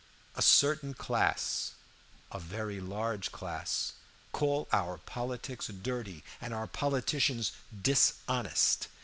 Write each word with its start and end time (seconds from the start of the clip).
A 0.33 0.41
certain 0.41 0.95
class 0.95 1.73
a 2.31 2.39
very 2.39 2.79
large 2.81 3.31
class 3.31 3.93
call 4.31 4.67
our 4.73 4.97
politics 4.97 5.67
dirty, 5.67 6.23
and 6.41 6.55
our 6.55 6.65
politicians 6.65 7.51
dishonest. 7.83 8.87